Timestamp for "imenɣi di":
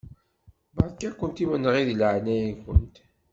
1.43-1.95